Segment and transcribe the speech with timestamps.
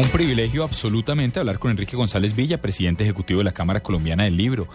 [0.00, 4.34] Un privilegio absolutamente hablar con Enrique González Villa, presidente ejecutivo de la Cámara Colombiana del
[4.34, 4.66] Libro.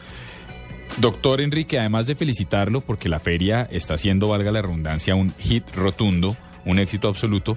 [0.97, 5.63] Doctor Enrique, además de felicitarlo porque la feria está haciendo, valga la redundancia, un hit
[5.73, 7.55] rotundo, un éxito absoluto,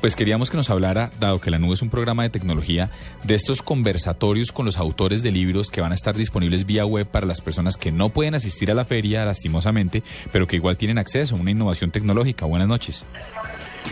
[0.00, 2.90] pues queríamos que nos hablara, dado que la nube es un programa de tecnología,
[3.22, 7.06] de estos conversatorios con los autores de libros que van a estar disponibles vía web
[7.06, 10.02] para las personas que no pueden asistir a la feria, lastimosamente,
[10.32, 12.44] pero que igual tienen acceso a una innovación tecnológica.
[12.44, 13.06] Buenas noches.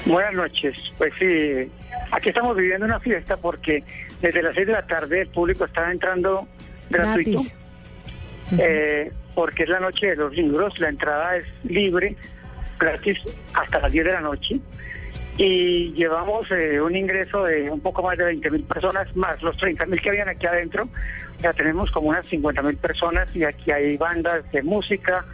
[0.06, 0.77] Buenas noches.
[0.98, 1.70] Pues sí,
[2.11, 3.84] aquí estamos viviendo una fiesta porque
[4.20, 6.48] desde las seis de la tarde el público está entrando
[6.91, 7.41] gratuito.
[8.59, 12.16] Eh, porque es la noche de los libros, la entrada es libre,
[12.78, 13.19] gratis
[13.55, 14.60] hasta las 10 de la noche.
[15.38, 19.56] Y llevamos eh, un ingreso de un poco más de 20 mil personas, más los
[19.56, 20.88] 30 mil que habían aquí adentro.
[21.41, 25.24] Ya tenemos como unas 50 mil personas y aquí hay bandas de música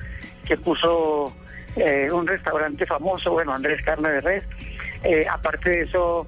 [0.47, 1.35] que puso
[1.79, 4.45] eh, un restaurante famoso, bueno, Andrés Carne de Res.
[5.05, 6.27] Eh, aparte de eso,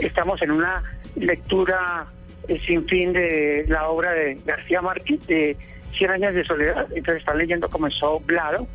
[0.00, 0.82] estamos en una
[1.16, 2.06] lectura
[2.48, 5.56] eh, sin fin de la obra de García Márquez, de
[5.96, 6.86] Cien años de soledad.
[6.94, 8.68] Entonces están leyendo, comenzó Blado,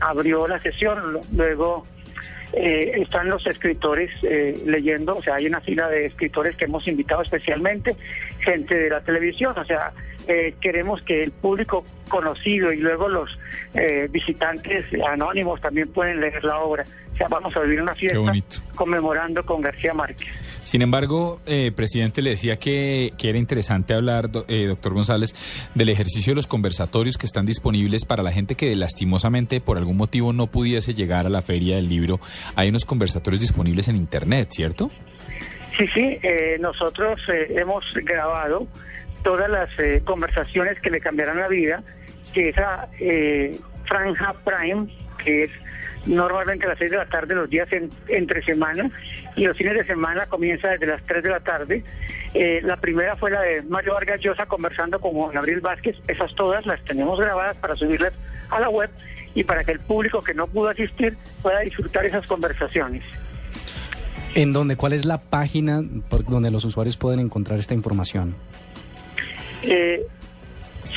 [0.00, 1.84] abrió la sesión, luego
[2.52, 4.10] están los escritores
[4.64, 7.96] leyendo, o sea, hay una fila de escritores que hemos invitado especialmente,
[8.40, 9.92] gente de la televisión, o sea,
[10.60, 13.30] queremos que el público conocido y luego los
[13.74, 16.84] eh, visitantes anónimos también pueden leer la obra.
[17.12, 18.20] O sea, vamos a vivir una fiesta
[18.74, 20.28] conmemorando con García Márquez.
[20.64, 25.34] Sin embargo, eh, presidente, le decía que, que era interesante hablar, eh, doctor González,
[25.74, 29.96] del ejercicio de los conversatorios que están disponibles para la gente que lastimosamente por algún
[29.96, 32.20] motivo no pudiese llegar a la feria del libro.
[32.54, 34.90] Hay unos conversatorios disponibles en Internet, ¿cierto?
[35.76, 36.18] Sí, sí,
[36.58, 38.66] nosotros hemos grabado
[39.26, 41.82] todas las eh, conversaciones que le cambiarán la vida,
[42.32, 44.86] que esa eh, franja prime,
[45.18, 45.50] que es
[46.06, 47.68] normalmente a las 6 de la tarde los días
[48.06, 48.88] entre semana
[49.34, 51.82] y los fines de semana comienza desde las 3 de la tarde.
[52.34, 55.96] Eh, la primera fue la de Mario Vargas Llosa conversando con Gabriel Vázquez.
[56.06, 58.12] Esas todas las tenemos grabadas para subirlas
[58.50, 58.90] a la web
[59.34, 63.02] y para que el público que no pudo asistir pueda disfrutar esas conversaciones.
[64.34, 64.76] ¿En dónde?
[64.76, 68.34] ¿Cuál es la página por donde los usuarios pueden encontrar esta información?
[69.62, 70.06] Eh,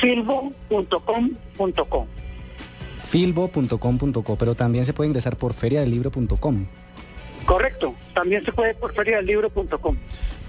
[0.00, 2.06] filbo.com.co.
[3.00, 6.66] Filbo.com.co, pero también se puede ingresar por feriadelibro.com.
[7.46, 9.96] Correcto, también se puede por feriadelibro.com.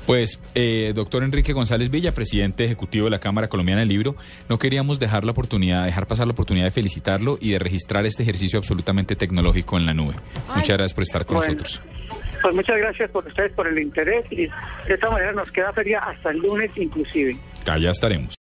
[0.06, 4.16] Pues, eh, doctor Enrique González Villa, presidente ejecutivo de la Cámara Colombiana del Libro,
[4.50, 8.24] no queríamos dejar la oportunidad, dejar pasar la oportunidad de felicitarlo y de registrar este
[8.24, 10.16] ejercicio absolutamente tecnológico en la nube.
[10.56, 11.82] Muchas gracias por estar con nosotros.
[12.42, 16.00] Pues muchas gracias por ustedes por el interés y de esta manera nos queda feria
[16.00, 17.38] hasta el lunes inclusive.
[17.68, 18.34] Allá estaremos.